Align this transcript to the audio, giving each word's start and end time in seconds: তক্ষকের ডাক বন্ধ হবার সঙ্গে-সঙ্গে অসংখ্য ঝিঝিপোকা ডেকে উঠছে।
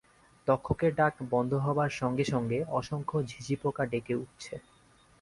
তক্ষকের 0.47 0.91
ডাক 0.95 1.13
বন্ধ 1.31 1.51
হবার 1.65 1.91
সঙ্গে-সঙ্গে 1.99 2.59
অসংখ্য 2.71 3.17
ঝিঝিপোকা 3.29 3.83
ডেকে 3.91 4.13
উঠছে। 4.15 4.53